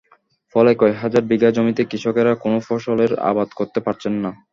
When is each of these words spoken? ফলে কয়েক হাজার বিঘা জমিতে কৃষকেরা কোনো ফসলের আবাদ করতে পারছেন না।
ফলে 0.55 0.71
কয়েক 0.79 0.97
হাজার 1.03 1.23
বিঘা 1.29 1.49
জমিতে 1.55 1.83
কৃষকেরা 1.91 2.33
কোনো 2.43 2.57
ফসলের 2.67 3.11
আবাদ 3.29 3.49
করতে 3.59 3.79
পারছেন 3.85 4.13
না। 4.23 4.31